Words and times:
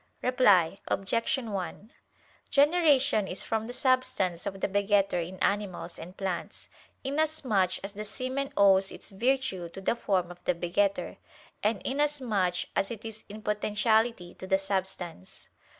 Reply 0.23 0.79
Obj. 0.87 1.37
1: 1.37 1.93
Generation 2.49 3.27
is 3.27 3.43
from 3.43 3.67
the 3.67 3.71
substance 3.71 4.47
of 4.47 4.59
the 4.59 4.67
begetter 4.67 5.19
in 5.19 5.37
animals 5.41 5.99
and 5.99 6.17
plants, 6.17 6.69
inasmuch 7.03 7.73
as 7.83 7.93
the 7.93 8.03
semen 8.03 8.51
owes 8.57 8.91
its 8.91 9.11
virtue 9.11 9.69
to 9.69 9.79
the 9.79 9.95
form 9.95 10.31
of 10.31 10.43
the 10.45 10.55
begetter, 10.55 11.17
and 11.61 11.83
inasmuch 11.83 12.65
as 12.75 12.89
it 12.89 13.05
is 13.05 13.23
in 13.29 13.43
potentiality 13.43 14.33
to 14.33 14.47
the 14.47 14.57
substance. 14.57 15.49